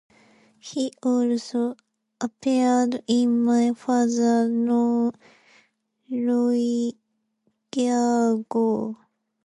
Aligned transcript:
He 0.57 0.91
also 1.03 1.75
appeared 2.19 3.03
in 3.05 3.43
"My 3.43 3.71
Father 3.73 4.49
Knew 4.49 5.11
Lloyd 6.09 6.95
George". 7.71 8.95